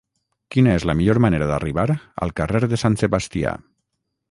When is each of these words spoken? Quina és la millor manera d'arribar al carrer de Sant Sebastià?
Quina 0.53 0.71
és 0.77 0.85
la 0.89 0.95
millor 1.01 1.19
manera 1.25 1.49
d'arribar 1.51 1.85
al 2.27 2.35
carrer 2.41 2.65
de 2.75 2.83
Sant 2.87 2.99
Sebastià? 3.05 3.55